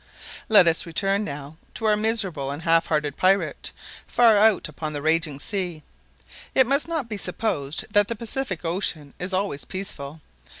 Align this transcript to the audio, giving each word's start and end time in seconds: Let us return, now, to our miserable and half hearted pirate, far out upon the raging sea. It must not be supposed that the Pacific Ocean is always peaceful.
Let 0.49 0.65
us 0.67 0.87
return, 0.87 1.23
now, 1.23 1.57
to 1.75 1.85
our 1.85 1.95
miserable 1.95 2.49
and 2.49 2.63
half 2.63 2.87
hearted 2.87 3.17
pirate, 3.17 3.71
far 4.07 4.35
out 4.35 4.67
upon 4.67 4.93
the 4.93 5.01
raging 5.03 5.39
sea. 5.39 5.83
It 6.55 6.65
must 6.65 6.87
not 6.87 7.07
be 7.07 7.17
supposed 7.17 7.85
that 7.91 8.07
the 8.07 8.15
Pacific 8.15 8.65
Ocean 8.65 9.13
is 9.19 9.31
always 9.31 9.63
peaceful. 9.63 10.19